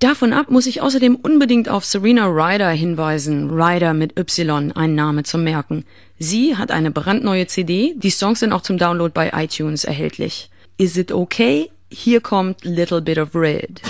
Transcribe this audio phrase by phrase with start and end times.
[0.00, 3.50] Davon ab muss ich außerdem unbedingt auf Serena Ryder hinweisen.
[3.50, 5.84] Ryder mit Y, ein Name zum Merken.
[6.18, 7.92] Sie hat eine brandneue CD.
[7.96, 10.48] Die Songs sind auch zum Download bei iTunes erhältlich.
[10.78, 11.70] Is it okay?
[11.90, 13.82] Hier kommt Little Bit of Red.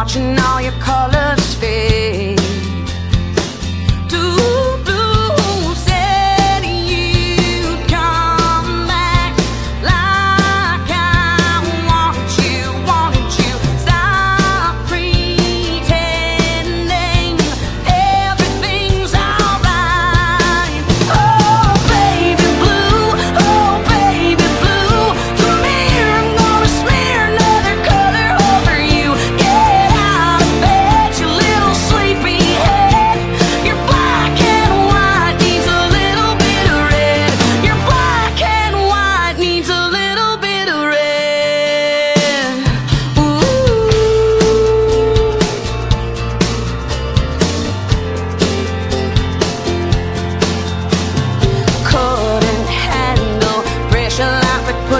[0.00, 2.39] Watching all your colors fade.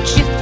[0.00, 0.39] what you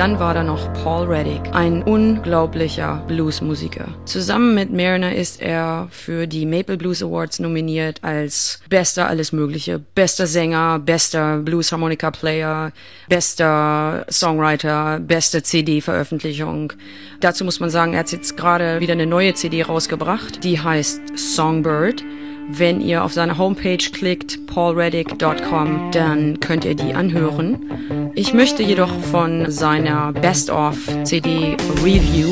[0.00, 3.86] dann war da noch Paul Reddick, ein unglaublicher Bluesmusiker.
[4.06, 9.78] Zusammen mit Mariner ist er für die Maple Blues Awards nominiert als bester alles Mögliche,
[9.78, 12.72] bester Sänger, bester Blues Harmonica Player,
[13.10, 16.72] bester Songwriter, beste CD-Veröffentlichung.
[17.20, 21.02] Dazu muss man sagen, er hat jetzt gerade wieder eine neue CD rausgebracht, die heißt
[21.14, 22.02] Songbird.
[22.48, 27.99] Wenn ihr auf seine Homepage klickt, paulreddick.com, dann könnt ihr die anhören.
[28.14, 32.28] Ich möchte jedoch von seiner Best-of CD Review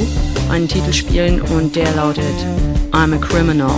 [0.51, 2.25] einen Titel spielen und der lautet
[2.93, 3.71] I'm a Criminal.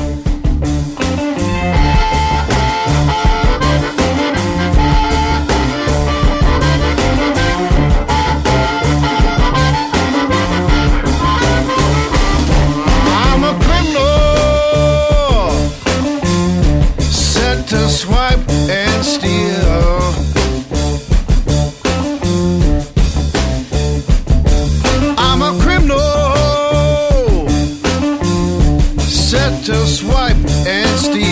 [29.71, 30.37] to swipe
[30.67, 31.30] and steal.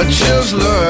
[0.00, 0.87] a chiseler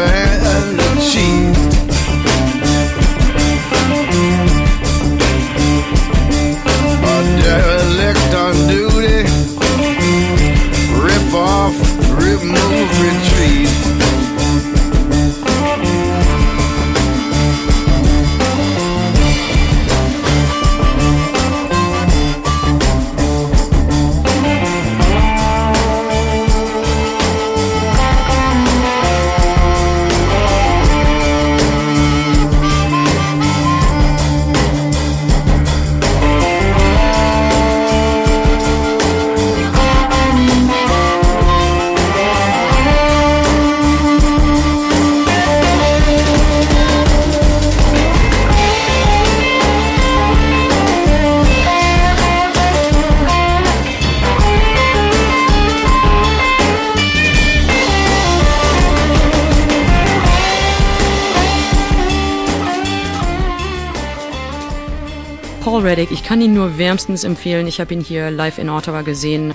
[65.79, 67.69] Paul Reddick, ich kann ihn nur wärmstens empfehlen.
[67.69, 69.55] Ich habe ihn hier live in Ottawa gesehen.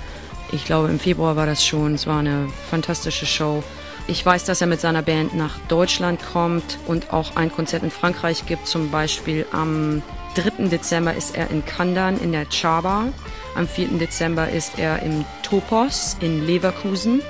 [0.53, 1.95] Ich glaube, im Februar war das schon.
[1.95, 3.61] Es war eine fantastische Show.
[4.07, 7.91] Ich weiß, dass er mit seiner Band nach Deutschland kommt und auch ein Konzert in
[7.91, 8.67] Frankreich gibt.
[8.67, 10.01] Zum Beispiel am
[10.35, 10.69] 3.
[10.69, 13.09] Dezember ist er in Kandan in der Chaba.
[13.55, 13.89] Am 4.
[13.98, 17.21] Dezember ist er im Topos in Leverkusen.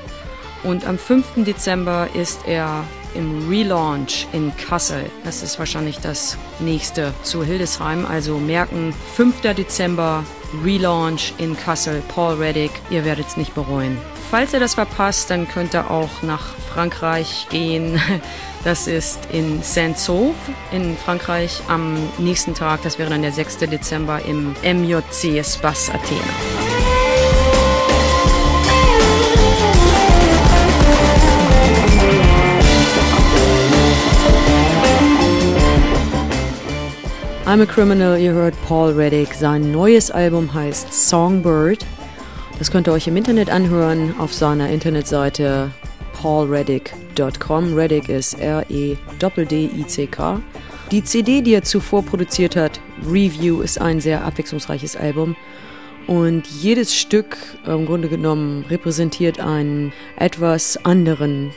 [0.62, 1.44] Und am 5.
[1.44, 2.84] Dezember ist er
[3.16, 5.10] im Relaunch in Kassel.
[5.24, 8.06] Das ist wahrscheinlich das nächste zu Hildesheim.
[8.06, 9.42] Also merken, 5.
[9.42, 10.24] Dezember
[10.64, 12.72] Relaunch in Kassel, Paul Reddick.
[12.90, 13.98] Ihr werdet es nicht bereuen.
[14.30, 18.02] Falls ihr das verpasst, dann könnt ihr auch nach Frankreich gehen.
[18.64, 20.36] Das ist in Saint-Sauve
[20.72, 22.82] in Frankreich am nächsten Tag.
[22.84, 23.58] Das wäre dann der 6.
[23.58, 26.73] Dezember im MJC Espace Athena.
[37.54, 39.32] I'm a Criminal, ihr hört Paul Reddick.
[39.36, 41.86] Sein neues Album heißt Songbird.
[42.58, 45.70] Das könnt ihr euch im Internet anhören auf seiner Internetseite
[46.20, 47.76] paulreddick.com.
[47.76, 49.00] Reddick ist R-E-D-D-I-C-K.
[50.90, 55.36] Die CD, die er zuvor produziert hat, Review, ist ein sehr abwechslungsreiches Album.
[56.08, 61.52] Und jedes Stück im Grunde genommen repräsentiert einen etwas anderen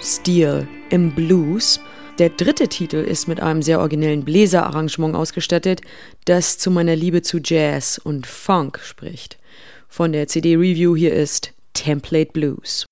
[0.00, 1.80] Stil im Blues.
[2.20, 5.80] Der dritte Titel ist mit einem sehr originellen Bläserarrangement ausgestattet,
[6.26, 9.38] das zu meiner Liebe zu Jazz und Funk spricht.
[9.88, 12.88] Von der CD-Review hier ist Template Blues.